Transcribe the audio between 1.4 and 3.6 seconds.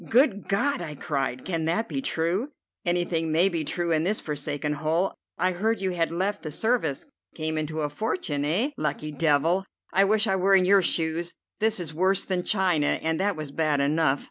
"Can that be true?" "Anything may